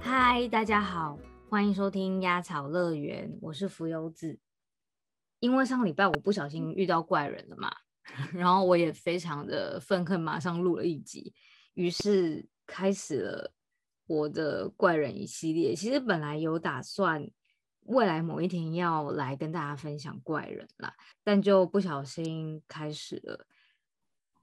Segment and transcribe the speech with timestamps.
[0.00, 1.18] 嗨，大家好，
[1.48, 4.38] 欢迎收听鸭草乐园，我是浮游子。
[5.40, 7.70] 因为上个礼拜我不小心遇到怪人了嘛，
[8.32, 11.34] 然后我也非常的愤恨，马上录了一集，
[11.74, 13.52] 于是开始了
[14.06, 15.74] 我的怪人一系列。
[15.74, 17.30] 其实本来有打算
[17.90, 20.94] 未来某一天要来跟大家分享怪人啦，
[21.24, 23.46] 但就不小心开始了。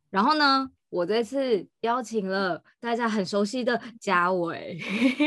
[0.09, 4.77] 然后呢，我这次邀请了大家很熟悉的嘉伟，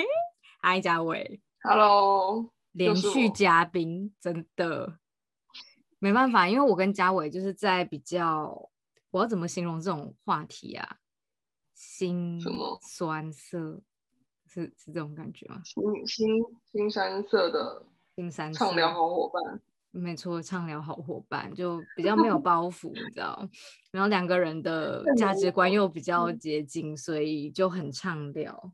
[0.61, 4.99] 嗨，嘉伟，Hello，连续嘉宾，真的
[5.99, 8.71] 没办法，因为我跟嘉伟就是在比较，
[9.11, 10.99] 我要怎么形容这种话题啊？
[11.75, 12.39] 心
[12.83, 13.81] 酸涩，
[14.47, 15.63] 是是这种感觉吗？
[15.65, 17.87] 心心心酸涩的，
[18.29, 19.61] 畅聊好伙伴。
[19.93, 23.49] 没错，畅聊好伙伴就比较没有 包袱，你知道，
[23.91, 28.73] 然后两个人的价值观又比较接近，所以就很畅聊。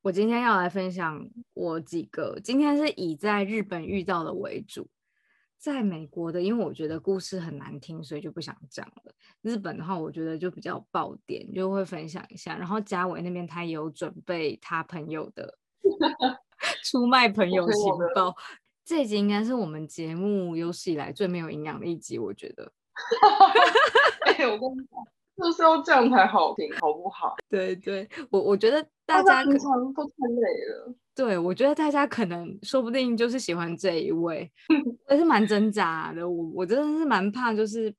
[0.00, 4.88] 我今天要来分享我几个，今天是以在日本遇到的为主，
[5.58, 9.12] 在美国的，因为我觉得故事很难听，所以就不想讲了。
[9.42, 12.56] 日本的话，我觉得就比较爆点，就会分享一下。
[12.56, 15.58] 然后嘉伟那边他有准备他朋友的
[16.84, 18.34] 出卖朋友情报。
[18.88, 22.72] 这一集应该是我们节目有史以来最没有营养的一集，我觉得。
[24.24, 25.04] 哎，我跟你讲，
[25.36, 27.36] 就是要这样才好听，好不好？
[27.50, 30.94] 对对，我我觉得大家平常都太累了。
[31.14, 34.50] 对，我觉得大家可能说不定就是喜欢这一位，
[35.10, 36.26] 也是蛮挣扎的。
[36.26, 37.94] 我我真的是蛮怕，就是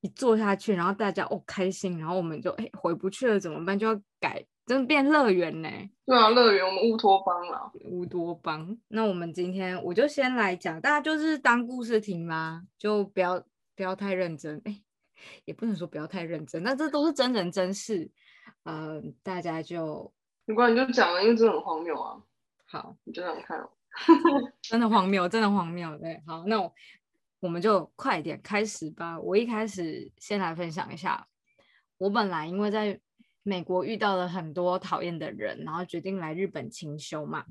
[0.00, 3.78] 一做下去，然后大家哦开心，然后我们就哎回不去了，怎么办？
[3.78, 4.42] 就要改。
[4.66, 5.68] 真的变乐园呢？
[6.04, 8.76] 对啊，乐园我们乌托邦了，乌托邦。
[8.88, 13.40] 那我们今天我就先来讲，大家就是当故事听啦，就不要
[13.76, 14.60] 不要太认真。
[14.64, 14.82] 哎，
[15.44, 18.10] 也不能说不要太认真，那这都是真人真事。
[18.64, 20.12] 嗯，大家就
[20.46, 22.20] 没关系，就讲了，因为真的很荒谬啊。
[22.66, 23.70] 好，你就这样看哦。
[24.62, 25.96] 真的荒谬，真的荒谬。
[25.98, 26.74] 对，好，那我
[27.38, 29.20] 我们就快点开始吧。
[29.20, 31.28] 我一开始先来分享一下，
[31.98, 33.00] 我本来因为在。
[33.46, 37.46] 美国遇到了很多讨厌的人，然后决定来日本清修嘛。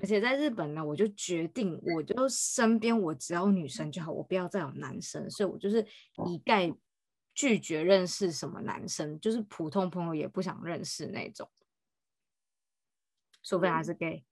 [0.00, 5.28] 而且在日本呢，我就决定，我就身边我只要女生就好，我不要再有男生。
[5.28, 5.84] 所以我就是
[6.26, 6.72] 一概
[7.34, 11.50] 拒绝认识什么男生，就是普通朋友也不想认识那种，
[13.42, 14.24] 除非他是 gay。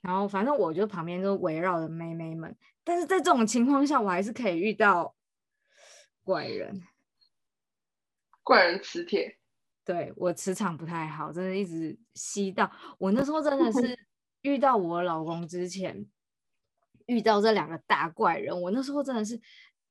[0.00, 5.14] 然后反正我就旁边就围绕着妹妹们，但是在这种情况下，我还是可以遇到
[6.24, 6.82] 怪人，
[8.42, 9.36] 怪人磁铁。
[9.84, 13.98] 对我磁场不太好，真的一直吸到我那时候真的是
[14.42, 16.06] 遇到我老公之前
[17.06, 19.40] 遇到这两个大怪人，我那时候真的是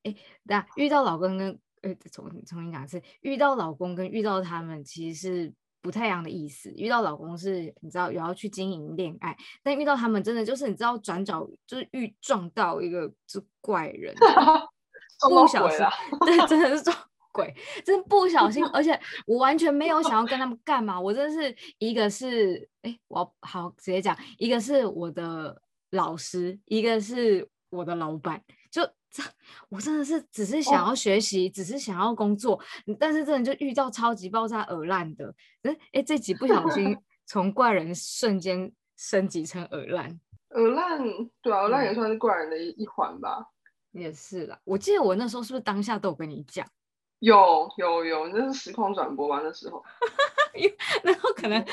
[0.03, 6.71] 哎，那遇到老公跟呃重重新讲一次，遇到老公跟遇到他们其实是不太一样的意思。
[6.77, 14.16] 遇到老公是你知道有要去经营恋爱，但遇到他们真的就是你知道转角就是遇撞到一个就怪人，
[15.29, 15.79] 不小心
[16.25, 16.95] 对真的是撞。
[17.31, 17.53] 鬼，
[17.85, 21.00] 真不小心，而且我完全没有想要跟他们干嘛。
[21.00, 28.41] 我真的是一个是，哎，我好直接讲，一个是我的老师，一个是我的老板。
[28.72, 29.23] 就这，
[29.69, 32.59] 我真的是只是想要学习，只是想要工作，
[33.00, 35.34] 但是真的就遇到超级爆炸耳烂的。
[35.63, 36.95] 哎哎，这集不小心
[37.25, 40.19] 从怪人瞬间升级成耳烂。
[40.56, 41.00] 耳烂，
[41.41, 43.45] 对啊，耳烂也算是怪人的一一环吧。
[43.91, 46.68] 也是啦，我记得我那时候是不是当下都有跟你讲？
[47.19, 49.41] 有有有，那是实况转播吧？
[49.44, 49.84] 那时候，
[51.03, 51.63] 然后可能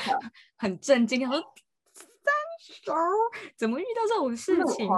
[0.57, 1.35] 很震惊，说
[1.93, 2.33] 三
[2.83, 2.93] 手
[3.55, 4.89] 怎么遇到这种事情？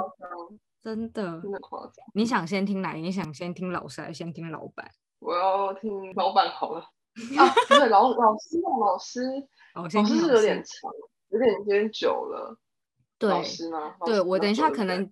[0.81, 1.93] 真的真的夸张。
[2.13, 2.93] 你想先听哪？
[2.93, 4.89] 你想先听老师还是先听老板？
[5.19, 6.79] 我要听老板好了。
[7.37, 9.21] 啊，对，老老师啊，老师，
[9.75, 10.91] 老师是有点长，
[11.29, 12.57] 有点有点久了。
[13.17, 13.95] 对，老师吗？
[14.05, 15.11] 对我等一下可能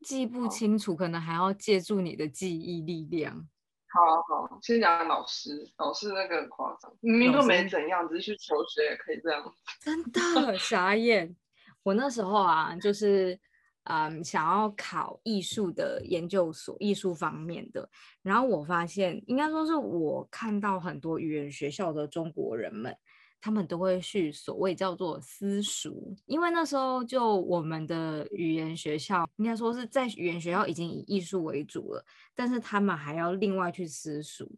[0.00, 3.48] 记不清楚，可能还要借助你的记忆力量。
[3.90, 11.34] 好好，先讲老师，老师那个很夸张，明明都没怎样，只是去求学也可以这样，真的傻眼。
[11.82, 13.38] 我那时候啊，就是
[13.84, 17.88] 嗯，想要考艺术的研究所，艺术方面的。
[18.22, 22.94] 然后我发现，应该说是我看到很多语言学校的中国人们。
[23.40, 32.04] 他们都会去所谓叫做私塾，因为那时候就我们的语言学校，应该说是在语言学校已经以艺术为主了，
[32.34, 34.48] 但是他们还要另外去私塾，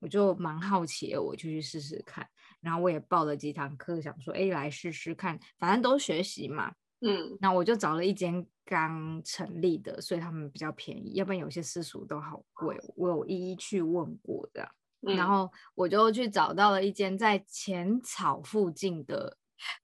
[0.00, 2.28] 我就蛮好奇的，我就去试试看，
[2.60, 12.76] 然后我也报了几堂课，想说哎来试试看，反正都学习嘛，嗯，那我就找了一间刚成立的，所以他们比较便宜，要不然有些私塾都好贵。
[12.96, 14.68] 我有一一去问过的，
[15.06, 19.36] 然后我就去找到了一间在浅草附近的，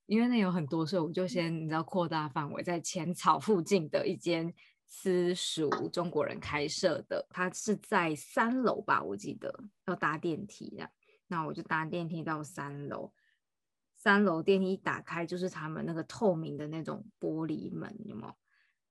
[0.07, 4.53] 因为那有很多，所以我就先你知道扩大范围，在浅草附近的一间
[4.87, 9.53] 私塾，中国人开设的，它是在三楼吧，我记得
[9.87, 10.91] 要搭电梯的，
[11.29, 13.13] 那我就搭电梯到三楼。
[13.97, 18.35] 三楼电梯一打开，就是他们那个透明的那种玻璃门，有没有？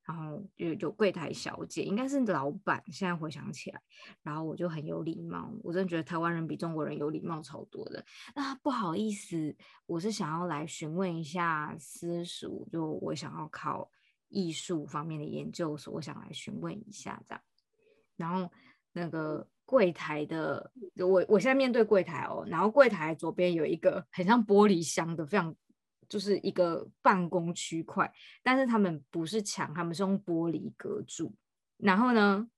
[0.09, 2.83] 然后有有柜台小姐，应该是老板。
[2.87, 3.79] 现在回想起来，
[4.23, 8.03] 然后我就很有礼貌，我真的觉得台湾人比中国人有礼貌超多的。
[8.33, 13.87] 那不好意思，我是想要来询问一下私塾，就我想要考
[14.29, 17.43] 艺术方面的研究所，我想来询问一下这样。
[18.17, 18.51] 然后
[18.91, 19.47] 那个。
[19.69, 25.55] 柜台的我，我现在面对柜台哦，然后柜台左边有一个很像玻璃箱的，非常
[26.09, 28.11] 就是一个办公区块，
[28.43, 31.33] 但是他们不是墙，他们是用玻璃隔住。
[31.77, 32.49] 然后呢，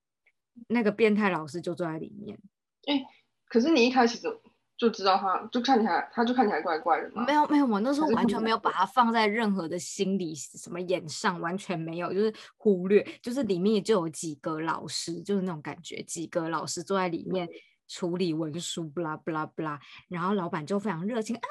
[0.69, 2.39] 那个变态老师就坐在里面。
[2.87, 3.05] 哎，
[3.47, 4.41] 可是你一开始就。
[4.77, 7.11] 就知道他，就看起来，他就看起来怪怪的。
[7.27, 17.47] 没有没有，我那时候完全没有把他放在任何的心理什么眼上，完全没有，就是忽略，就是里面就有几个老师，就是那种感觉，几个老师坐在里面
[17.87, 21.41] 处理文书，不啦不啦不啦，然后老板就非常热情啊。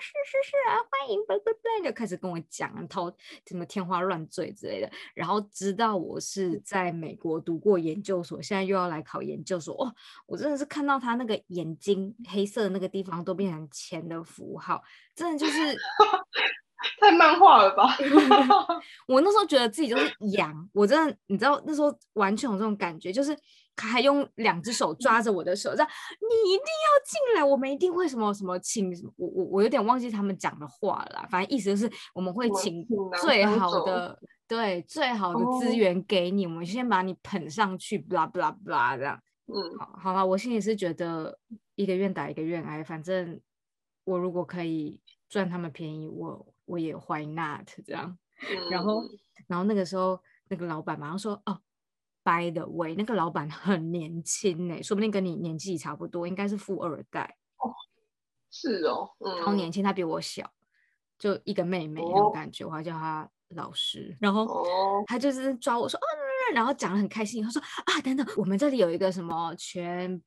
[0.00, 3.12] 是是是啊，欢迎，拜拜拜，就开始跟我讲，头
[3.46, 9.94] 什么天花乱坠之类的，然后知道我是在美国读过研究所，现在又要来考研究所，哦，
[10.26, 14.82] 我真的是看到他那个眼睛黑色的那个地方都变成钱的符号，
[15.14, 15.52] 真的就是
[17.00, 17.96] 太漫画了吧？
[19.08, 23.36] 我那时候觉得自己就是 羊，我真的，你知道那时候完全有这种感觉，就是。
[23.76, 25.88] 他还用两只手抓着我的手，这样
[26.18, 32.86] 你一定要进来，我们一定会什么什么请我我我有点忘记他们讲的话了，反正意思就是我们会请
[33.20, 34.18] 最好的
[34.48, 39.20] 对最好的资源给你，我们先把你捧上去，blah blah blah 这样。
[39.46, 41.38] 嗯，好，好了，我心里是觉得
[41.74, 43.38] 一个愿打一个愿挨，反正
[44.04, 48.16] 我如果可以赚他们便宜，我我也 why not 这样。
[48.70, 49.02] 然后
[49.46, 50.18] 然后那个时候
[50.48, 51.60] 那个老板马上说哦。
[52.26, 57.36] By the way，那个老板很年轻呢，说不定跟你年纪差不多，应该是富二代。
[57.58, 57.70] 哦，
[58.50, 59.08] 是哦，
[59.44, 60.50] 超年轻，他比我小，
[61.16, 64.16] 就一个妹妹那种感觉，我还叫他老师。
[64.20, 64.44] 然后
[65.06, 66.06] 他就是抓我说，哦，
[66.52, 70.20] 然后讲的很开心，他说啊，等等，我们这里有一个什么全，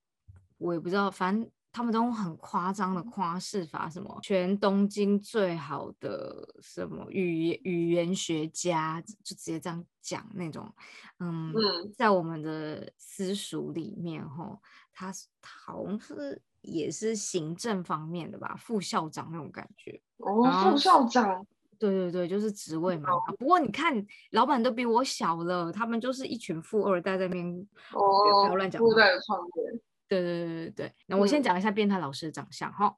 [0.57, 1.51] 我也不知道，反正。
[1.71, 10.73] 他们都很夸张的夸饰法，什么全东京最好的什么语言语言学家，就直接这样讲那种。
[11.19, 11.53] 嗯，
[11.95, 14.59] 在我们的私塾里面，吼，
[14.91, 20.01] 他好像是也是行政方面的吧，副校长那种感觉。
[20.17, 21.45] 哦，副校长。
[21.77, 23.09] 对对对，就是职位嘛。
[23.37, 27.47] 不过你看，老板都比我小了，他们就是一群富二代在那边。
[27.93, 28.81] 哦，不要乱讲。
[28.81, 29.81] 富二代的创业。
[30.09, 32.97] 对对对对对，那我先讲一下变态老师的长相哈，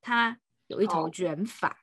[0.00, 1.78] 他有一头卷发，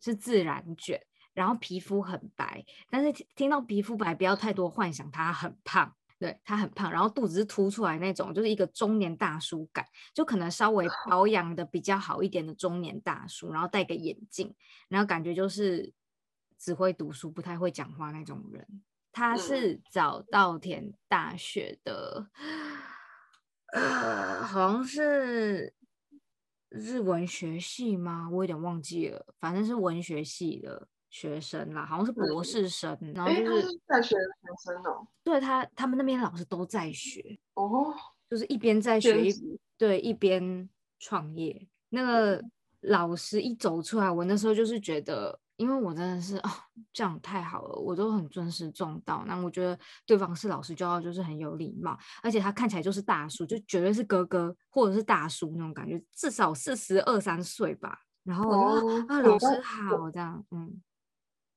[0.00, 1.02] 是自然卷，
[1.34, 9.84] 然后皮肤很白，但是听到皮肤白不要太多幻想，他很胖，对他很胖，然后肚子是凸出来那种，就是一个中年大叔感，
[10.14, 14.54] 就可能稍微 保养的比较好一点的中年大叔，然后戴个眼镜，
[14.88, 15.92] 然后感觉就是
[16.56, 22.30] 只会读书不太会讲话那种人，他是早稻田大学的。
[23.72, 25.72] 呃，好像是
[26.68, 28.28] 日文学系吗？
[28.30, 32.96] 我有点忘记了，反正是文学系的学生啦，好像是博士生。
[33.14, 35.06] 然后就是在学的学生哦。
[35.22, 37.94] 对他，他们那边老师都在学哦，
[38.30, 41.68] 就是一边在学，一对一边创业。
[41.90, 42.42] 那个
[42.80, 45.38] 老师一走出来，我那时候就是觉得。
[45.58, 46.50] 因为我真的是哦，
[46.92, 49.24] 这样太好了，我都很尊师重道。
[49.26, 57.98] 那我觉得对方是老师就要就是很有礼貌，而且他看起来就是大叔，就绝对是哥哥或者是大叔那种感觉，至少四十二三岁吧。
[58.22, 60.80] 然后我就啊，老师好，这样，嗯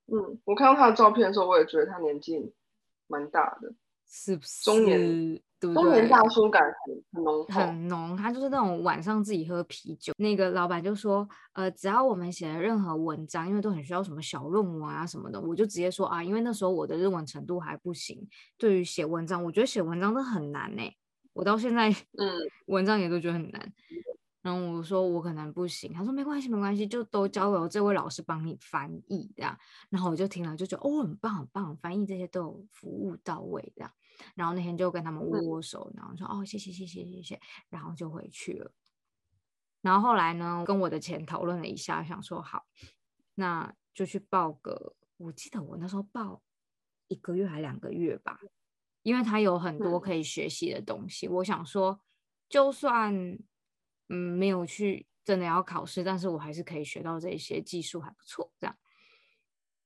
[0.07, 2.53] 嗯，我看到他的照片的时候，我也觉得他年纪
[3.07, 3.73] 蛮大的，
[4.11, 5.41] 是不是中年？
[5.61, 8.17] 中年大叔感很浓，很浓。
[8.17, 10.11] 他就是那种晚上自己喝啤酒。
[10.17, 18.27] 那个老板就说：“呃，只要我们写的任何文章，因为都很需要什么小论文啊什么的，我就直接说啊，因为那时候我的日文程度还不行。
[18.57, 20.81] 对于写文章，我觉得写文章都很难呢。
[21.33, 22.27] 我到现在，嗯，
[22.65, 23.73] 文章也都觉得很难。
[24.41, 29.55] 然后我说我可能不行，他说没关系，没关系，就都交由这位老师帮你翻译这样。
[29.91, 33.91] 然后我就听了，就觉得哦，很棒，很棒，翻译这些都有服务到位这样。”
[34.35, 37.39] 然后那天就跟他们握握手，然后说哦谢谢谢谢谢谢，
[37.69, 38.71] 然后就回去了。
[39.81, 42.67] 然后后来呢，跟我的钱讨论了一下，想说好，
[43.35, 44.95] 那就去报个。
[45.17, 46.41] 我记得我那时候报
[47.07, 48.39] 一个月还两个月吧，
[49.03, 51.27] 因为他有很多可以学习的东西。
[51.27, 52.01] 我想说，
[52.49, 53.13] 就算
[54.09, 58.51] 嗯没有去真的要考试，但是我还是可以学到这些技术，还不错。
[58.59, 58.75] 这样，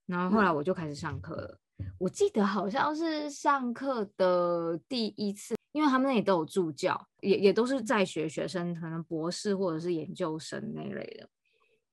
[0.05, 1.59] 然后后来我就开始上课了。
[1.97, 11.27] 我记得好像是上课的第一次，因为他们那里都有助教，也也都是在学学生，可能博士或者是研究生那类的。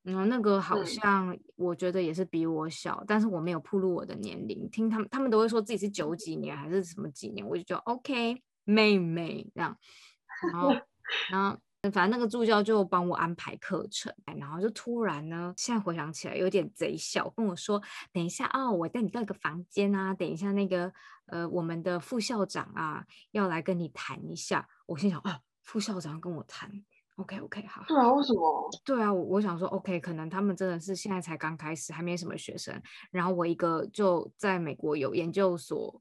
[0.02, 4.68] 然后那个好像我觉得也是比我小，但是我没有暴露我的年龄。
[4.70, 9.76] 听他们，他们都会说自己是九几年还是什么几年，我就觉得 OK，妹妹这样。
[10.52, 10.72] 然后，
[11.30, 11.58] 然后。
[11.90, 17.82] 反正那个助教就帮我安排课程，然后就突然呢，现在回想起来有点贼笑，跟我说
[18.14, 20.92] ：“等一下哦，我带你到一个房间啊，等一下那个
[21.26, 26.70] 呃，我们的副校长啊要来跟你谈一下。”我心想：“啊，副校长跟我谈
[27.16, 28.70] ，OK OK，好。”对啊，为什么？
[28.84, 32.80] 对啊，我我想说 OK，可能他们真的是现在才刚开始，还没什么学生。
[33.10, 36.00] 然后我一个就在美国有研究所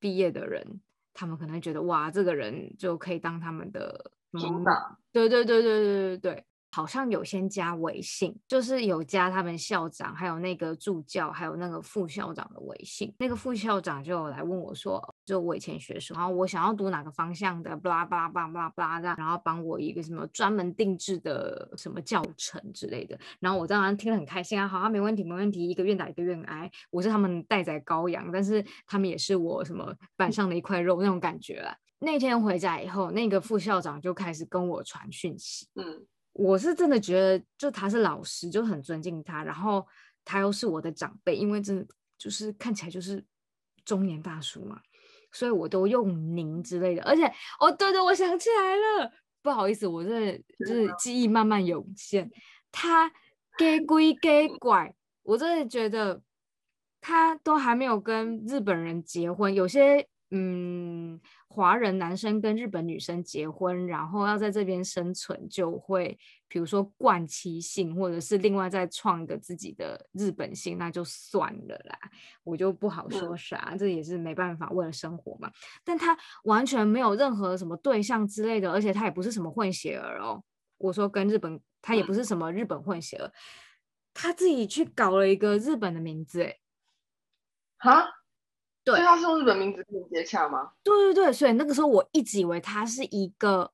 [0.00, 0.80] 毕业的人，
[1.12, 4.12] 他们可能觉得哇，这个人就可以当他们的。
[4.32, 4.72] 领导，
[5.12, 13.12] 对对对对对对对，好像有先加微信，就是有加他们校长，还有那个助教，还有那个副校长的微信。
[13.18, 23.18] 那个副校长就来问我说，就我以前学什么，然后我想要读哪个方向的，巴拉巴拉巴拉巴拉巴拉，然后帮我一个什么专门定制的什么教程之类的。
[23.40, 31.74] 然后我当然听得很开心啊，好啊，没问题没问题，一个愿打一个愿挨，我是他们待宰羔羊，但是他们也是我什么板上的一块肉那种感觉啊。
[32.00, 35.66] 那天回家以后，那个副校长就开始跟我传讯息。
[35.74, 39.42] 嗯，我是真的觉得，就他是老师，就很尊敬他。
[39.42, 39.84] 然后
[40.24, 41.84] 他又是我的长辈，因为真的
[42.16, 43.24] 就是看起来就是
[43.84, 44.80] 中年大叔嘛，
[45.32, 47.02] 所以我都用您之类的。
[47.02, 47.26] 而且，
[47.58, 49.12] 哦，对对，我想起来了，
[49.42, 52.30] 不好意思，我这就是记忆慢慢涌现。
[52.70, 53.10] 他
[53.58, 56.22] 给归给拐，我真的觉得
[57.00, 60.08] 他都还没有跟日本人结婚，有些。
[60.30, 61.18] 嗯，
[61.58, 71.98] 华人男生跟日本女生结婚，然后要在这边生存，就会比如说冠妻姓，或者是另外再创一个自己的日本姓，那就算了啦，
[72.44, 75.50] 我就不好说啥，这也是没办法，为了生活嘛。
[75.82, 80.44] 但他完全没有任何什么对象之类的，而且他也不是什么混血儿哦。
[80.76, 83.32] 我说跟日本，他也不是什么日本混血儿，
[84.14, 86.56] 他自己去搞了一个日本的名字，哎，
[87.78, 88.17] 哈？
[88.96, 90.70] 所以他是用日本名字跟你接洽吗？
[90.82, 93.70] 对对对，所以那个时候我一直以为他是一个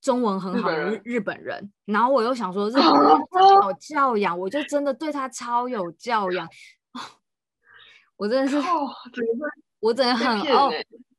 [0.00, 6.48] 中文很好的日日本人，然后我又想说日本人好教养，我就真的对他超有教养。
[8.16, 8.56] 我真的是，
[9.80, 10.70] 我真的很哦，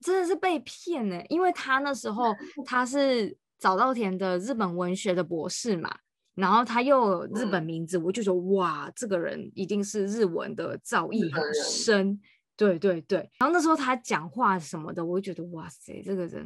[0.01, 2.33] 真的是被骗呢，因为他那时候
[2.65, 5.91] 他是早稻田的日本文学的博士嘛，
[6.35, 12.19] 然后他又有日本名字，我就觉得哇，这个人一定是日文的造诣很深。
[12.61, 16.45] 对对对，然后那时候他讲话什么的，我就觉得哇塞，这个人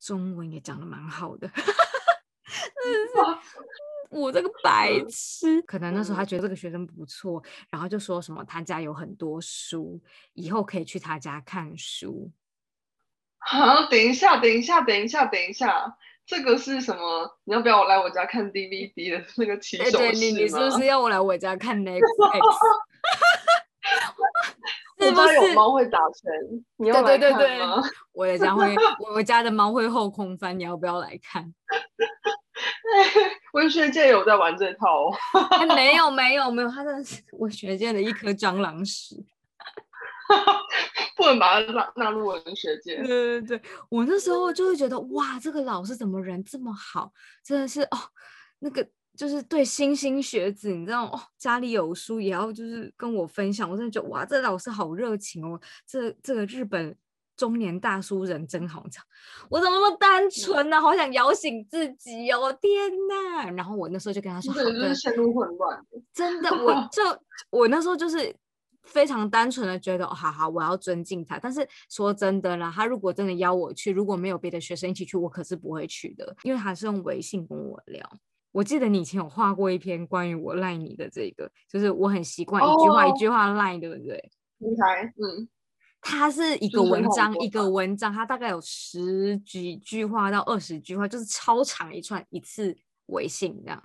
[0.00, 3.38] 中文也讲的蛮好的， 真的是
[4.10, 5.62] 我这个白痴。
[5.62, 7.40] 可能那时候他觉得这个学生不错，
[7.70, 10.02] 然后就说什么他家有很多书，
[10.32, 12.32] 以后可以去他家看书。
[13.38, 17.38] 好，等一下，等一下，等一下，等一下，这个是什么？
[17.44, 22.87] 你要不要我来我家看 DVD 的那个起手式你你是不是要我来我家看 Netflix？
[25.10, 26.32] 我家有猫会打拳，
[26.76, 27.82] 你要来看吗？
[28.12, 28.74] 我的家会，
[29.14, 31.44] 我家的猫会后空翻，你要不要来看？
[33.52, 35.12] 文学界有在玩这套哦？
[35.74, 39.16] 没有，没有，没有，他的是文学界的一颗蟑螂屎，
[41.16, 42.96] 不能把它纳纳入文学界。
[42.96, 47.12] 对对对，我那时候就会觉得，哇，这个老师怎么人这么好？
[47.44, 47.98] 真的是哦，
[48.60, 48.86] 那个。
[49.18, 56.96] 就是对新兴学子，你知道哦，家里有书也要就是跟我分享，我真的觉得哇，这老师好热情哦，这这个日本
[57.36, 59.04] 中年大叔人真好，讲
[59.50, 60.80] 我怎么那么单纯呢？
[60.80, 63.50] 好想摇醒自己哦，天哪！
[63.50, 65.84] 然后我那时候就跟他说，真的是陷入混乱，
[66.14, 67.02] 真的，我 就
[67.50, 68.32] 我那时候就是
[68.84, 71.40] 非常单纯的觉得，好好，我要尊敬他。
[71.40, 78.08] 但是说真的啦，他如果真的邀我去，如果没有别的学生一起去，我可是不会去的，因为他是用微信跟我聊。
[78.50, 84.30] 我记得你以前有画过一篇关于我赖你的这个，就是我很习惯一句话一句话赖，对不对？
[84.58, 85.46] 平台，嗯，
[86.00, 92.76] 它是一个文章一个文章，它大概有十几句话到二十句话，就是超长一串，一次
[93.06, 93.80] 微信这样，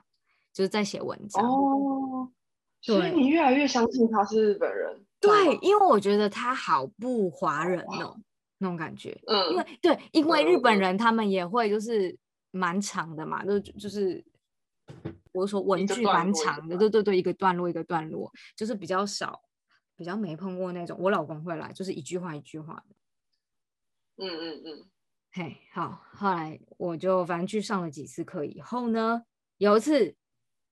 [0.53, 1.45] 就是在写文章。
[1.45, 2.31] 哦，
[2.81, 5.05] 所以你越来越相信他是日本人？
[5.19, 8.17] 对，因为我觉得他好不华人哦，
[8.59, 9.21] 那种感觉。
[9.27, 12.17] 嗯，因为对，因为日本人他们也会就是
[12.51, 14.23] 蛮长的嘛，就就是。
[15.31, 19.41] 我说文具蛮长的，对对对，一个段落一个段落，就是比较少
[19.95, 20.97] 比较没碰过那种。
[20.99, 22.95] 我老公会来，就是一句话一句话的。
[24.17, 24.89] 嗯嗯嗯，
[25.31, 26.03] 嘿，好。
[26.11, 29.23] 后来我就反正去上了几次课以后呢，
[29.57, 30.15] 有一次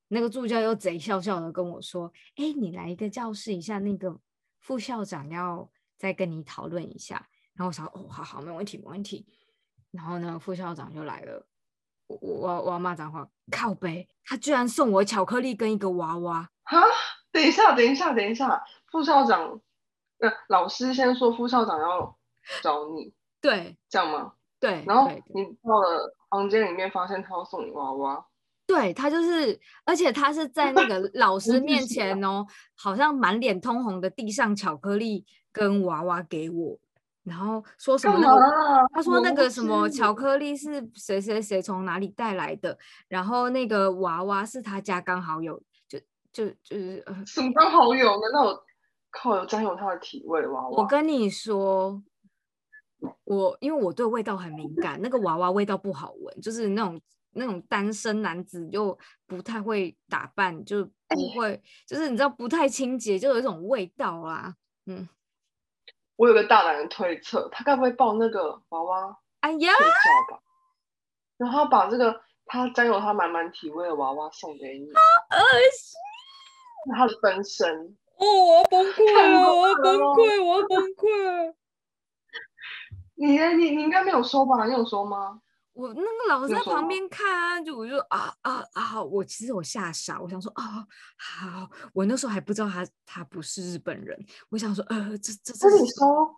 [0.10, 4.20] 那个助教又贼笑笑的跟我说：“哎，你来一个教室一下，那个
[4.60, 9.26] 副校长要再跟你讨论一下。”然后我想：“哦，好好，没问题，没问题。”
[9.90, 11.48] 然后呢，副校长就来了。
[12.20, 16.50] 我我我要骂脏话，靠背，他居然送我巧克力跟一个娃娃。
[16.64, 16.82] 哈，
[17.32, 19.60] 等一下，等一下，等一下，副校长，
[20.20, 22.18] 呃，老师先说副校长要
[22.62, 24.34] 找你，对，这样吗？
[24.60, 24.84] 对。
[24.86, 28.26] 然后你到了房间里面，发现他要送你娃娃。
[28.68, 36.80] 对他就是，而且他是在那个 老师面前哦，好像满脸通红的递上巧克力跟娃娃给我。
[37.24, 38.90] 然后说什么那个？
[38.94, 42.76] 他说那个什么巧克力是谁谁谁从哪里带来的？
[43.08, 46.00] 然后那个娃娃是他家刚好有，就
[46.34, 48.10] 就就是什么刚好有？
[48.20, 48.64] 难道我
[49.12, 50.82] 靠有沾有他的体味娃娃？
[50.82, 52.02] 我跟你说，
[53.24, 57.00] 我因为我对味道很敏感，那个娃娃味道不好闻，就是那种
[57.34, 58.98] 那种单身男子又
[59.28, 64.56] 不太会打扮，就不会就是你知道不太清洁，就有一种味道啊，
[64.88, 65.08] 嗯。
[66.22, 69.92] 我有个大胆的推测，他该不会抱那个娃娃哎呀睡觉
[70.30, 70.40] 吧？
[71.38, 75.02] 然后把这个他占有他满满体味的娃娃送给你，好
[75.36, 75.42] 恶
[75.74, 75.98] 心！
[76.96, 79.52] 他的分身哦，我要崩溃了！
[79.52, 80.46] 我要崩溃！
[80.46, 81.56] 我要崩溃！
[83.16, 84.68] 你你你应该没有说吧？
[84.68, 85.42] 你有说吗？
[85.74, 89.02] 我那个老师在旁边看啊，就我就啊啊啊！
[89.02, 90.86] 我其实我吓傻，我想说啊
[91.18, 94.18] 好，我那时候还不知道他他不是日本人，
[94.50, 96.36] 我想说呃这这这你收，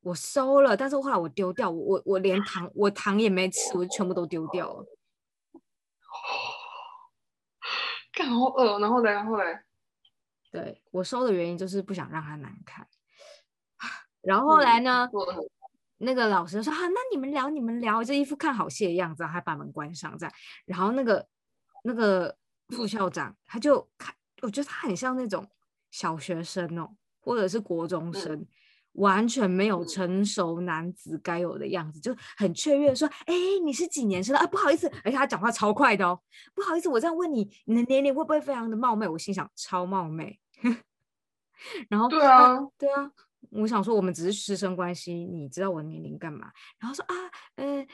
[0.00, 4.84] 我收了，但是后来我丢掉，我我我连糖我糖也没吃，我就全部都丢掉了。
[8.12, 9.44] 干好饿，然后呢然后呢？
[10.50, 12.88] 对我收的原因就是不想让他难看，
[14.22, 15.08] 然后后来呢？
[16.02, 20.34] 那个老师说：“啊，那你们聊，你们聊，这一副看好戏的样子，还把门关上这样。
[20.64, 21.26] 然后那个
[21.84, 22.34] 那个
[22.68, 25.46] 副校长他就看，我觉得他很像那种
[25.90, 26.88] 小学生哦，
[27.20, 28.46] 或者是国中生，
[28.92, 36.18] 完全没有成熟男子该有的样子，就很雀跃说：‘哎，你是几年生的啊？’不好意思，而且他讲话超快的哦，
[36.54, 39.06] 不好意思，我这样问你，你的年龄会不会非常的冒昧？
[39.06, 40.40] 我心想超冒昧。
[41.90, 43.12] 然后对啊，对啊。”
[43.50, 46.50] 我想说，我们只是师生关系，你知道我年龄干嘛？
[46.78, 47.14] 然后说啊，
[47.56, 47.84] 呃，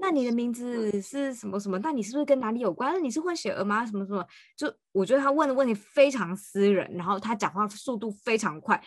[0.00, 1.78] 那你的名字是什么什么？
[1.80, 3.02] 那你是不是跟哪里有关？
[3.02, 3.84] 你是混血儿吗？
[3.84, 4.24] 什么什么？
[4.56, 8.82] 就我觉得他问的问题非常私人，然后他讲话速度非常快。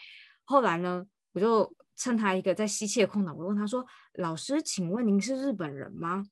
[0.46, 6.26] 后来呢，我就趁他一个在吸气的空档，我问他说：“老师，请问您是日本人吗？”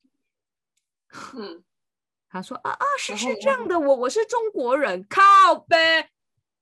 [1.36, 1.62] 嗯，
[2.30, 5.20] 他说啊啊，是是这样的，我我是中国人，靠
[5.68, 6.10] 呗。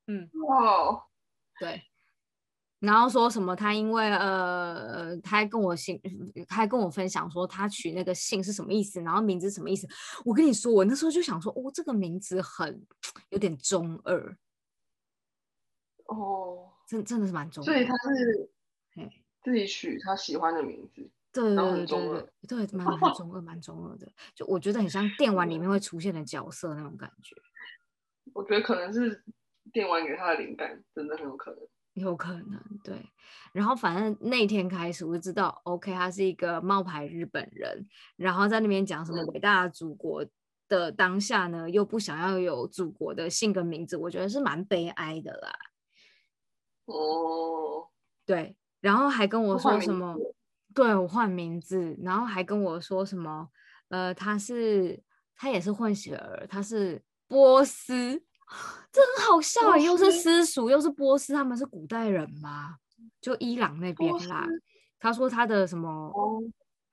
[0.07, 1.07] 嗯，哇，
[1.61, 1.83] 对。
[2.83, 3.55] 然后说什么？
[3.55, 6.01] 他因为呃，他还跟我姓，
[6.49, 9.87] 他还跟我分享说他取那个姓是什么意思，然后名字什么意思。
[10.25, 12.85] 我跟你说，我那时候就想说，哦，这个名字很
[13.29, 14.37] 有点中二。
[16.07, 17.63] 哦，真真的是蛮中。
[17.63, 18.51] 所以他是
[19.45, 21.09] 自己取他喜欢的名字。
[21.33, 24.11] 对对对对对，蛮蛮中二，蛮中二的。
[24.35, 27.37] 就我觉得很像电玩里面会出现的角色那种感觉。
[28.35, 29.25] 我觉得可能是
[29.73, 31.61] 电玩给他的灵感，真的很有可能。
[31.95, 32.97] 有可能对，
[33.53, 40.25] 然后反正那天开始我就知道，OK，他是一个冒牌日本人，然后在那边讲什么伟大的祖国
[40.69, 45.53] 的当下呢，又不想要有祖国的姓跟名字，我觉得是蛮悲哀的啦。
[46.87, 47.89] 哦，
[48.25, 50.17] 对，然后还跟我说什么，
[50.75, 53.51] 对我换名字，然后还跟我说什么，
[53.89, 55.03] 呃，他是
[55.37, 58.25] 他也是混血儿，他是波斯。
[58.91, 62.77] 这很好笑哎，又是私塾，又是波斯，他们是古代人吗？
[63.21, 64.47] 就伊朗那边啦。
[64.99, 66.13] 他说他的什么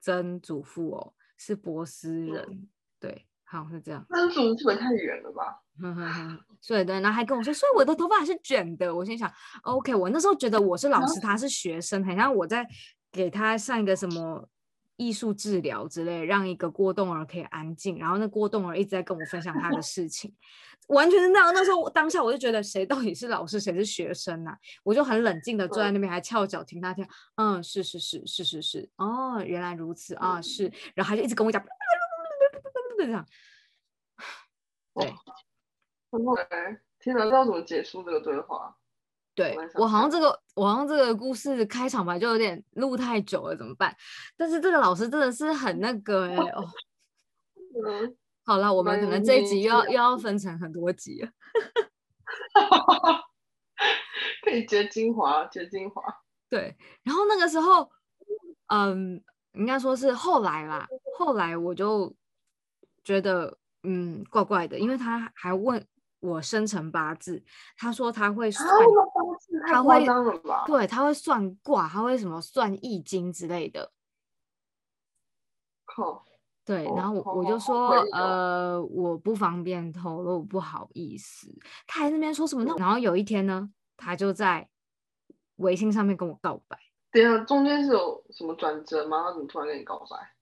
[0.00, 2.68] 曾祖父哦是波斯人，
[2.98, 4.04] 对，好像是这样。
[4.08, 5.60] 曾祖父也太远了吧？
[6.60, 8.94] 所以对，然后还跟我说，所以我的头发还是卷的。
[8.94, 9.30] 我心想
[9.62, 12.66] ，OK，我那时候觉得我是老师，他是学生，好像我在
[13.12, 14.48] 给他上一个什么。
[15.00, 17.98] 艺术治疗之类，让一个郭动儿可以安静。
[17.98, 20.34] 然后那郭动儿一直在跟我分享他的 事情，
[20.88, 21.54] 完全是那样。
[21.54, 24.54] 那时候当下我就觉得，谁到底是老师，谁是学生呐？
[24.84, 27.06] 我就很冷静的坐在那边，还翘脚听他听。
[27.36, 28.90] 嗯，是是是是是是。
[28.96, 30.70] 哦，原来如此啊，是。
[30.94, 31.64] 然后他就一直跟我讲，
[32.98, 33.26] 这样。
[34.94, 35.14] 对。
[36.98, 38.76] 天哪，知道怎么结束这个对话？
[39.40, 43.96] 对我好像这个，我好像这个故事开场白就有点录太久了，怎么办？
[44.36, 46.64] 但是这个老师真的是很那个哎哦，
[47.86, 51.30] 嗯，好了，我们可能这一集又要又要分成很多集了，
[54.44, 56.02] 可以接精华，接精华。
[56.50, 57.90] 对，然后那个时候，
[58.66, 59.22] 嗯，
[59.54, 62.14] 应该说是后来啦，后来我就
[63.04, 65.86] 觉得，嗯，怪怪的，因为他还问
[66.20, 67.42] 我生辰八字，
[67.76, 68.68] 他说他会算，
[69.66, 70.04] 他会，
[70.66, 73.92] 对，他会算卦，他会什么算易经之类的。
[75.84, 76.24] 靠。
[76.62, 81.48] 对，然后我我就说，呃，我不方便透露，不好意思。
[81.84, 82.74] 他还那边说什么呢？
[82.78, 84.68] 然后有一天呢，他就在
[85.56, 86.78] 微信上面跟我告白。
[87.10, 89.24] 对啊，中间是有什么转折吗？
[89.24, 90.34] 他怎么突然跟你告白？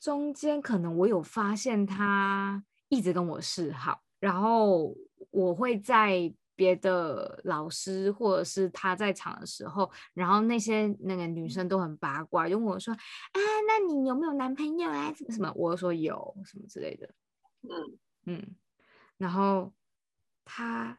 [0.00, 4.94] 中间可能我有发现他一直跟我示好，然后
[5.30, 6.32] 我会在。
[6.54, 15.12] 别的老师或者是他在场的时候，然后那些那个女生都很八卦，就问我说：“啊，那你有没有男朋友啊？
[15.14, 17.08] 什么什么？”我说有什么之类的。
[17.62, 18.56] 嗯嗯，
[19.16, 19.72] 然后
[20.44, 20.96] 他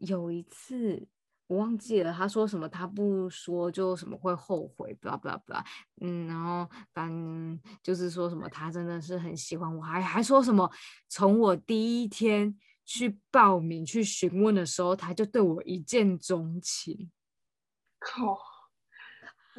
[0.00, 1.06] 有一次
[1.46, 2.68] 我忘记了，他说什么？
[2.68, 5.64] 他不说就什么会后悔，不啦不啦不啦。
[6.00, 10.70] 嗯，然后反正就是说什么他真的是很喜欢我，还还说什么
[11.08, 12.58] 从我第一天。
[12.88, 17.10] 去报名去询问的时候，他就对我一见钟情。
[17.98, 18.38] 靠！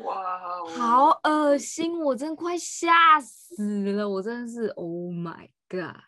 [0.06, 2.00] 哇，好恶心！
[2.00, 4.08] 我真快吓死了！
[4.08, 6.06] 我真的是，Oh my god！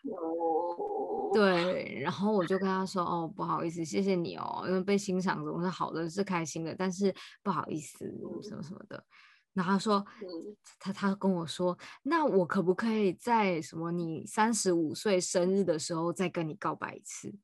[1.34, 8.04] 对，然后我就跟他说：“哦，不好意思，谢谢你哦，因为被欣赏总是好的，是开心的，但是不好意思，
[8.42, 9.04] 什么什么的。”
[9.52, 10.04] 然后他说，
[10.78, 17.34] 他他跟我说，那我可不可以在什么你三十五岁生日的时候再跟你告白一次？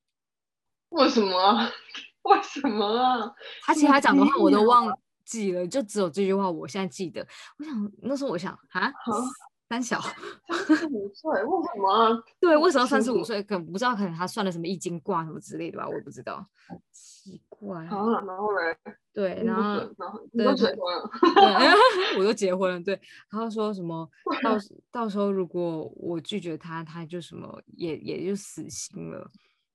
[0.90, 1.68] 为什么？
[2.22, 3.32] 为什么啊？
[3.62, 4.86] 他其他讲的话我都忘
[5.24, 7.26] 记了，就只有这句话我现在记得。
[7.58, 8.92] 我想那时候我想啊，
[9.68, 12.22] 三小三十五岁为什么？
[12.40, 13.42] 对，为什么三十五岁？
[13.42, 16.46] 可能不知道，可能他算了什么易经卦什么之类的吧，我不知道。
[16.92, 17.84] 奇怪。
[17.86, 18.76] 好了，然后嘞。
[19.12, 19.80] 对，然后
[20.32, 20.76] 对对对，
[22.18, 22.80] 我都结婚了。
[22.80, 23.00] 对，
[23.30, 24.08] 然后说什么
[24.42, 24.56] 到
[24.92, 29.30] 到时候如果我拒绝他，他就什么也也就死心了。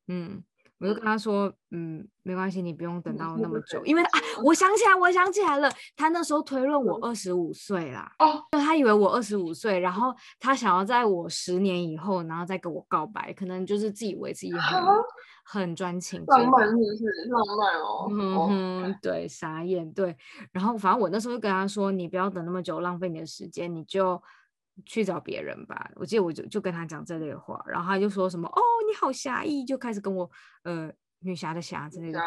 [0.07, 0.43] 嗯。
[0.81, 14.83] 我就跟他说，嗯，没关系，你不用等到那么久，因为啊，我想起来，我想起来了，他那时候推论我二十五岁啦，哦，他以为我二十五岁，然后他想要在我十年以后，然后再跟我告白，可能就是自以为自己很
[15.43, 17.05] 很专情，浪漫是不是？
[17.29, 20.17] 浪漫哦，嗯，对，傻眼，对，
[20.51, 24.19] 然后反正我那时候就跟他说，你不要等那么久，浪费你的时间，你就。
[24.85, 30.29] 去找别人吧，我记得我就就跟他讲这类话，然后他就说什么哦你好侠义，就开始跟我
[30.63, 32.19] 呃女侠的侠之类的，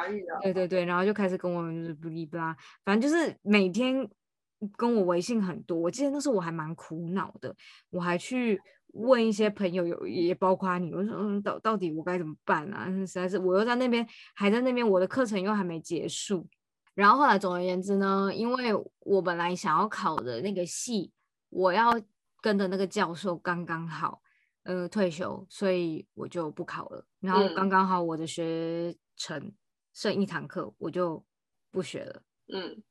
[0.42, 4.08] 对对对，然后就开始跟我就是不离不拉，反正就是每天
[4.76, 7.54] 跟我微信很多，我记得那时候我还蛮苦恼的，
[7.90, 8.60] 我还去
[8.92, 12.88] 问一些朋友，有也包括你，我说嗯到到底我该怎么办啊？
[12.90, 16.46] 实在是我又在那边还在那边，我的课程又还没结束，
[16.94, 21.10] 然后后来总而言之呢，因为我本来想要考的那个系，
[21.48, 21.90] 我要。
[22.44, 24.20] 跟的那个教授刚刚好，
[24.64, 27.02] 呃，退休，所以我就不考了。
[27.18, 29.50] 然后刚刚好我的学程
[29.94, 31.24] 剩一堂课，我就
[31.70, 32.22] 不学了。
[32.52, 32.82] 嗯，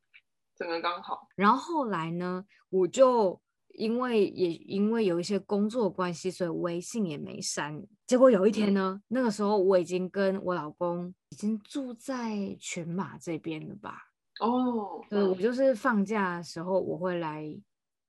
[0.55, 1.27] 整个刚好。
[1.35, 3.39] 然后后来呢，我就
[3.75, 7.79] 因为也因为有一些工作关系，所以微信也没删。
[8.07, 13.99] 结果有一天呢，那个时候我已经跟我老公已经住在群马这边了吧？
[14.39, 17.55] 哦，对，我就是放假的时候我会来。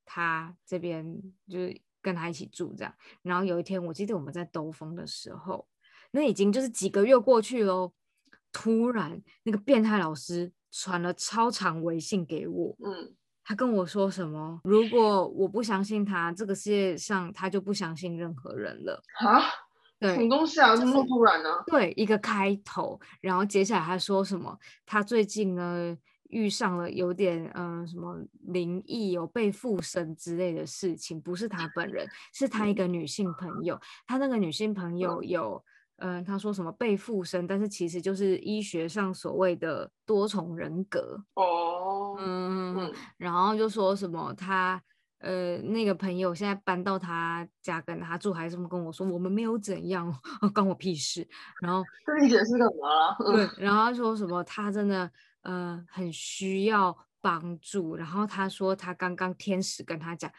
[0.04, 5.66] 他这边就是跟他一起住这样，然后有一天我记得我们在兜风的时候，
[6.10, 7.92] 那已经就是几个月过去喽。
[8.52, 13.12] 突然那个变态老师传了超长微信给我，嗯，
[13.42, 14.60] 他跟我说什么？
[14.62, 19.42] 如果我不相信他，这个世界上他就不相信任何人了啊？
[19.98, 20.76] 对，什么东西啊？
[20.76, 21.50] 这么突然呢？
[21.66, 24.56] 对，一个开头，然后接下来他说什么？
[24.86, 25.98] 他最近呢？
[26.34, 33.80] 遇上了有点嗯什么灵异有被附身之类的事情，不是他本人，是他一个女性朋友。
[34.04, 35.64] 他那个女性朋友有
[35.98, 42.16] 嗯，他说什么被附身，但是其实就是医学上所谓的多重人格哦。
[42.18, 44.82] 嗯，然后就说什么他
[45.20, 50.12] 呃那个朋友现在搬到他家跟他住，还是这么跟我说，我们没有怎样，
[50.52, 51.26] 关我屁事。
[51.62, 53.16] 然后跟你解释干嘛？
[53.32, 55.08] 对，然后说什么他真的。
[55.44, 57.96] 呃，很需要帮助。
[57.96, 60.30] 然后他说，他刚刚天使跟他讲，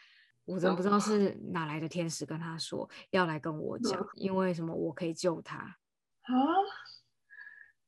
[0.46, 6.34] 我真不知道是哪来的天使跟他说要来跟我讲，因为什么我可以救他啊？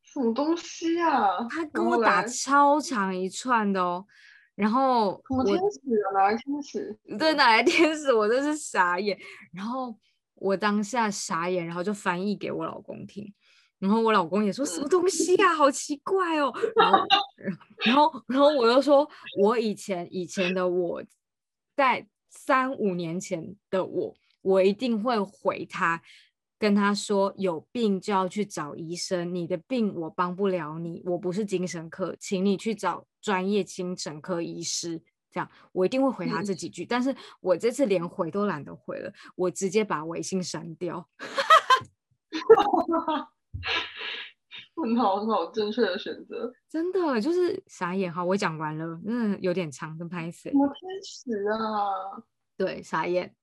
[0.01, 1.45] 什么东西啊？
[1.49, 4.05] 他跟我打超长一串的哦。
[4.55, 6.97] 然后我天使啊，哪来天使？
[7.19, 8.11] 对，哪来天使？
[8.11, 9.19] 我真是傻眼。
[9.51, 9.95] 然后
[10.33, 13.31] 我当下傻眼，然后就翻译给我老公听。
[13.79, 16.51] 然后我老公也说什么东西呀，好奇怪哦。
[16.75, 17.05] 然后，
[17.77, 19.07] 然后，然后我又说，
[19.39, 21.03] 我以前以前的我
[21.75, 26.01] 在三五年前的我，我一定会回他，
[26.57, 34.99] 跟他说有病就要去找医生，你的病我帮不了你，我不是精神科，请你去找专业精神科医师。
[35.29, 41.07] 这样，我一定会回他这几句，但是我这次连回都懒得回了，我直接把微信删掉。
[44.75, 46.53] 很好，很好，正确的选择。
[46.69, 50.49] 真的就是傻眼哈，我讲完了，真的有点长，跟拍死。
[50.53, 52.21] 我开始啊！
[52.55, 53.33] 对，傻眼。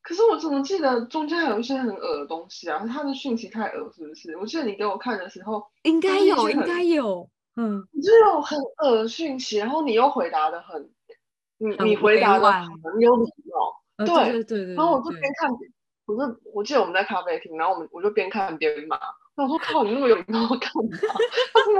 [0.00, 2.84] 可是我怎么记得中间还有一些很恶的东西啊？
[2.86, 4.36] 他的讯息太恶，是不是？
[4.36, 7.28] 我记得你给我看的时候，应该有，应该有。
[7.56, 10.90] 嗯，你就有很恶的讯息，然后你又回答的很，
[11.58, 14.06] 你你回答的很有礼貌。
[14.06, 14.74] 对对对。
[14.74, 15.50] 然后我就边看，
[16.06, 18.98] 我是我记得我们在咖啡厅，然后我们我就边看边骂。
[19.36, 20.98] 我说靠，你那么有礼貌干嘛？
[21.52, 21.74] 他说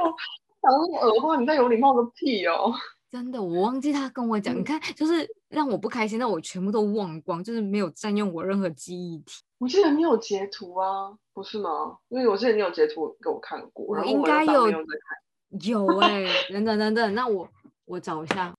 [0.62, 2.72] 讲那么耳话，你在有礼貌个屁哦！
[3.10, 9.42] 真的，我忘记他跟我讲，你看，就是让我不开心，但我全部都忘光，就是没有占用我任何记忆体。
[9.58, 11.98] 我记得你有截图啊，不是吗？
[12.08, 17.46] 因为我记得你有截图给我看过，我应该有有哎，等等等等，那我
[17.84, 18.54] 我找一下。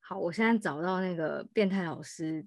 [0.00, 2.46] 好，我现在找到那个变态老师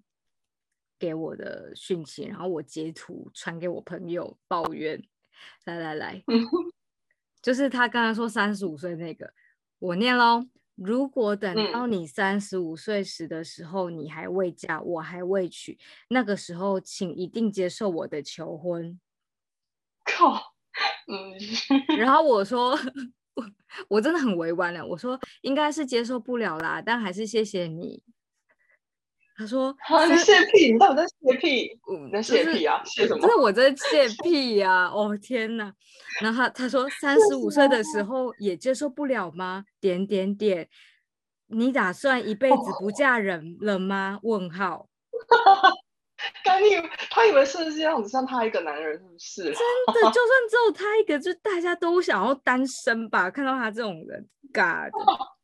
[0.99, 5.01] 给我的讯息，然后我截图传给我朋友抱怨。
[5.63, 6.21] 来来来，
[7.41, 9.33] 就是他刚刚说三十五岁那个，
[9.79, 10.45] 我念喽。
[10.75, 15.77] 如果等到你三十五岁时的时候，你还未嫁，我还未娶，
[16.09, 18.99] 那个时候请一定接受我的求婚。
[20.03, 20.53] 靠，
[21.07, 21.97] 嗯。
[21.97, 22.71] 然后我说，
[23.35, 23.45] 我
[23.89, 28.03] 我真的很委婉了，我说应该是接受不了啦，但还是谢谢你。
[29.39, 29.73] 他说：
[30.11, 31.79] “你泄屁，你到底在泄屁？
[32.05, 32.83] 你在泄屁啊？
[32.83, 33.21] 泄什么？
[33.21, 34.87] 就是我在泄屁呀！
[34.93, 35.73] 哦天哪！
[36.21, 39.63] 然后他他说 三十五岁的时候也接受不了吗？
[39.79, 40.67] 点点点，
[41.47, 44.19] 你打算一辈子不嫁人了吗？
[44.23, 44.89] 问号。
[46.43, 49.53] 赶紧，他以为世界上只剩他一个男人，是不是？
[49.53, 53.31] 真的，就算只有他一个，就大家都想要单身吧？
[53.31, 54.91] 看到他这种人，God。”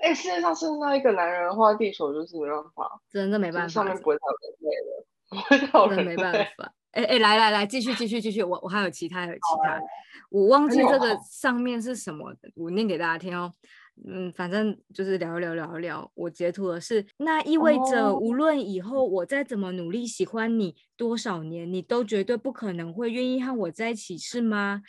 [0.00, 6.74] 哎，世界上剩下一个男人的话，地球就是没办法，真的没办法，上面不会有人类了，不会有人类，没办法。
[6.92, 9.80] 哎哎，来来来，继续继续继续，我我还有其他有其他，
[10.30, 13.52] 我忘记这个上面是什么，我念给大家听哦。
[14.08, 24.82] 嗯，反正就是聊一聊聊一聊，我截图的是，那意味着无论以后我再怎么努力喜欢你多少年，你都绝对不可能会愿意和我在一起，是吗？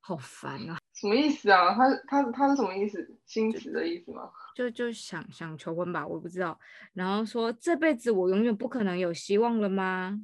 [0.00, 0.78] 好烦啊！
[1.04, 1.74] 什么意思啊？
[1.74, 3.06] 他他他是什么意思？
[3.26, 4.30] 心词的意思吗？
[4.56, 6.58] 就就想想求婚吧，我不知道。
[6.94, 10.18] 然后说这辈子我永远不可能有希望了吗？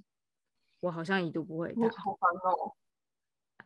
[0.81, 1.83] 我好像已读不回我。
[1.83, 2.73] 好烦哦！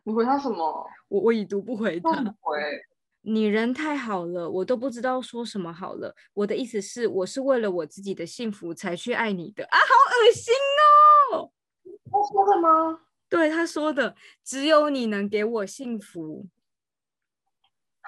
[0.03, 0.85] 你回他什么？
[1.07, 2.11] 我我已读不回他。
[2.41, 2.59] 回
[3.23, 6.13] 你人太好了，我都不知道说什么好了。
[6.33, 9.77] 我的意思是，我是为了我自己的幸福才去爱你的啊！
[9.77, 10.53] 好恶心
[11.31, 11.49] 哦！
[12.11, 12.99] 他说的吗？
[13.29, 16.45] 对他说的，只有你能给我幸福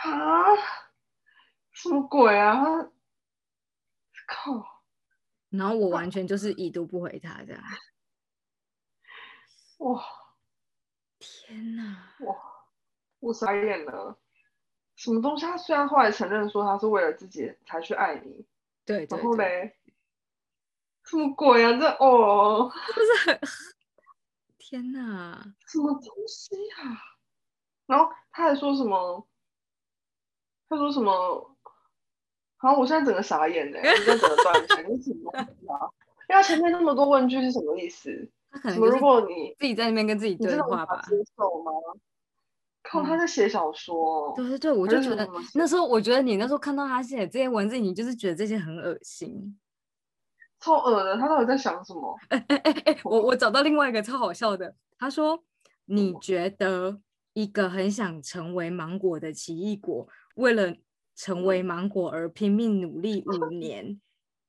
[0.03, 0.45] 啊！
[1.71, 2.55] 什么鬼啊！
[4.27, 4.83] 靠！
[5.49, 7.63] 然后我完全就是已读不回他这样。
[9.79, 10.03] 哇！
[11.19, 12.13] 天哪！
[12.21, 12.35] 哇！
[13.19, 14.19] 我傻眼了。
[14.95, 15.45] 什么东西？
[15.45, 18.45] 他虽然后来承认说他是为了自己才去爱你，
[18.85, 19.77] 对，然后嘞，
[21.03, 21.71] 什么鬼啊？
[21.79, 23.39] 这哦， 不是很。
[24.57, 26.99] 天哪，什么东西啊？
[27.85, 29.27] 然后他还说什么？
[30.69, 31.55] 他说什么？
[32.57, 35.77] 好，我现在整个傻眼呢，现在整个断线，你什么东西啊？
[36.29, 38.29] 因为他前面那么多问句是什么意思？
[38.49, 41.01] 他可能如果你自己在那边跟自己对话吧？
[41.07, 41.71] 接受吗？
[42.83, 44.33] 靠，他在写小说。
[44.35, 49.59] 对对对，我就觉得那时候，我觉得你那时候看到他写这些文字，你就是觉得这些很恶心。
[50.59, 52.17] 超恶的，他到底在想什么？
[52.29, 54.73] 哎 哎哎哎，我我找到另外一个超好笑的。
[54.97, 55.43] 他说
[55.85, 56.99] ：“你觉得
[57.33, 60.75] 一个很想成为芒果的奇异果，为了
[61.15, 63.99] 成为芒果而拼命努力五 年，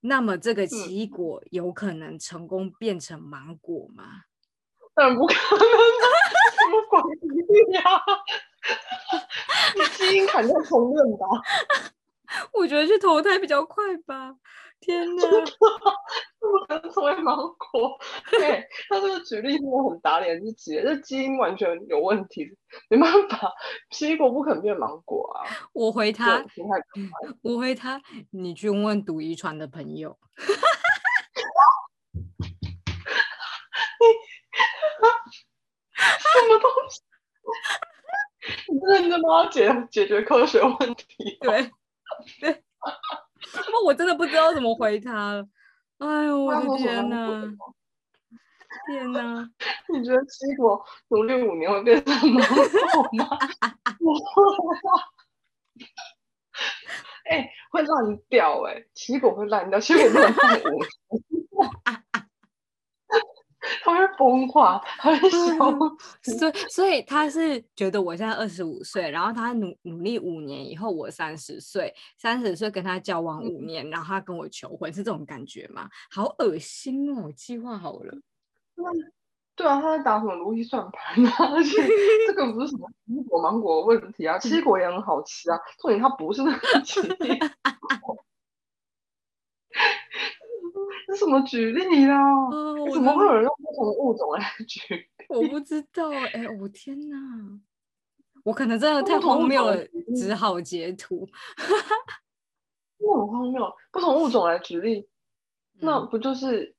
[0.00, 4.04] 那么这个奇异果有可能成功变成芒果吗？”
[4.94, 5.60] 当然不可能，
[6.58, 7.00] 什么鬼
[7.74, 7.82] 呀？
[9.76, 11.26] 你 基因肯定重认吧？
[12.52, 14.34] 我觉得去投胎比较快吧。
[14.80, 15.22] 天哪！
[16.40, 17.98] 不能成为芒果。
[18.30, 22.46] 对他这个举例真的很打脸自己，这基因完全有问题，
[22.88, 23.52] 没办法，
[23.90, 25.44] 奇异果不可能变芒果啊。
[25.72, 26.44] 我回他，
[27.42, 30.16] 我回他，你去问问读遗传的朋友。
[35.98, 37.02] 什么东西？
[38.72, 41.36] 你真的要解解决科学问题。
[41.40, 41.70] 对
[43.88, 45.48] 我真的不知道怎么回他了。
[45.96, 47.42] 哎呦，我的天哪！
[48.86, 49.50] 天哪！
[49.88, 52.44] 你觉得七果努力五年会变成吗？
[57.30, 60.86] 哎会烂掉哎，七果会烂掉，七果不能放五年。
[63.82, 65.78] 他会崩坏，他会消。
[66.22, 75.88] 所以，所以他是觉得我现在二十五岁，然后他努努力五年以后，我三十岁，三十岁跟他交往五年，然后他跟我求婚，是这种感觉吗？
[76.10, 77.30] 好恶心哦！
[77.36, 78.14] 计划好了。
[79.56, 81.50] 对啊，他在打什么如意算盘啊？
[81.52, 81.76] 而且
[82.26, 85.58] 这个不是什么芒果芒果问题啊， 七果也很好吃啊。
[85.80, 87.38] 重点他不是那个 奇异
[91.08, 92.18] 这什么举例啦？
[92.92, 95.08] 怎么会有人用不同的物种来举？
[95.30, 97.16] 我不知道哎，我天哪！
[98.44, 99.74] 我可能真的太荒谬了，
[100.14, 101.26] 只好截图。
[102.98, 105.08] 那很荒谬，不同物种来举例，
[105.80, 106.74] 那不就是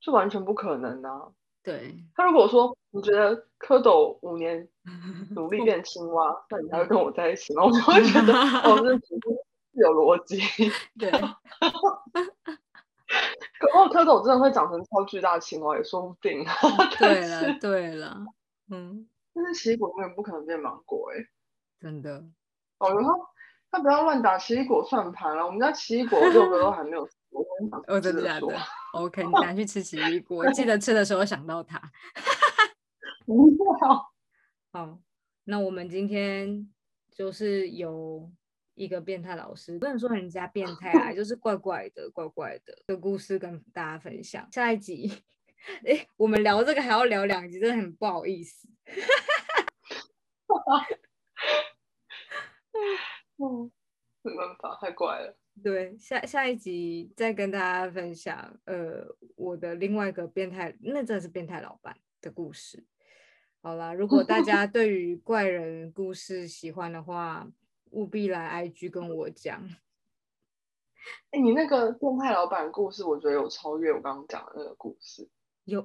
[0.00, 1.28] 就完全不可能啊？
[1.62, 4.66] 对他如果说你觉得蝌蚪五年
[5.36, 7.62] 努力变青蛙，那你还会跟我在一起吗？
[7.64, 9.14] 我就会觉得哦，这是
[9.78, 10.40] 有逻辑。
[10.98, 11.08] 对。
[13.58, 16.44] 可能蝌蚪真的会长成超巨大的青蛙也说不定。
[16.98, 18.24] 对了，对了，
[18.70, 19.08] 嗯。
[19.32, 21.24] 但是奇异果永远不可能变芒果哎，
[21.80, 22.24] 真的。
[22.78, 23.14] 哦，然后
[23.70, 27.08] 他不要乱打奇异果算盘了，我们家奇异果 六个都还没有。
[27.86, 28.46] 我真的假的？
[28.94, 31.80] OK，你赶去吃奇异果，记得吃的时候想到它。
[33.24, 33.48] 不
[33.80, 34.10] 要。
[34.72, 34.98] 好，
[35.44, 36.68] 那我们今天
[37.12, 38.28] 就是有
[38.80, 44.48] 一个变态老师，不能说人家变 态啊，就是怪怪的、怪怪的的故事跟大家分享。
[44.50, 45.22] 下一集，
[45.86, 48.66] 哎，我们聊这个还要聊两集，真的很不好意思。
[53.36, 53.70] 嗯，
[54.22, 55.36] 没办法，太怪了。
[55.62, 59.04] 对，下下一集再跟大家分享，呃，
[59.36, 62.86] 我的另外一个变态，那真的是变态老板的故事。
[63.62, 67.46] 好啦，如果大家 对于怪人故事喜欢的话，
[67.90, 69.68] 务必来 IG 跟我讲。
[71.30, 75.28] 哎，你那个变态老板故事，我觉得有超越我刚刚讲的那个故事。
[75.64, 75.80] 有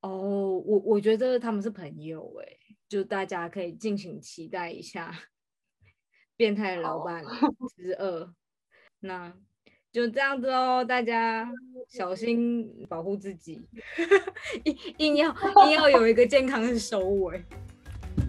[0.00, 2.46] 哦，我我觉得他们是朋友，哎，
[2.88, 5.12] 就大家可以敬请期待一下
[6.36, 7.24] 变态老板
[7.76, 8.32] 之二。
[9.00, 9.32] 那
[9.90, 11.50] 就这样子哦，大家
[11.88, 13.66] 小心保护自己，
[14.64, 17.42] 硬硬要硬要有一个健康的收尾，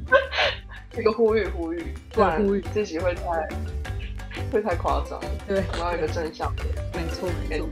[0.97, 2.41] 一个呼吁呼吁，不然
[2.73, 3.47] 自己会太
[4.51, 5.19] 会太夸张。
[5.47, 7.67] 对，我要一个正向的，没错没错。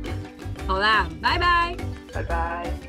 [0.67, 1.75] 好啦，拜拜，
[2.13, 2.86] 拜拜。